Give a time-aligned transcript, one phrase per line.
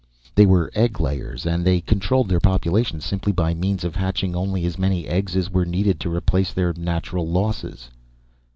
[0.33, 4.65] They were egg layers, and they controlled their population simply by means of hatching only
[4.65, 7.91] as many eggs as were needed to replace their natural losses.